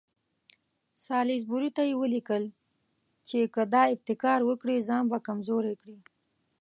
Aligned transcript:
سالیزبوري 1.05 1.69
ته 1.77 1.81
یې 1.89 1.93
ولیکل 2.01 2.43
چې 3.27 3.37
که 3.53 3.61
دا 3.73 3.81
ابتکار 3.93 4.39
وکړي 4.45 4.77
ځان 4.87 5.03
به 5.11 5.17
کمزوری 5.27 5.73
کړي. 5.81 5.97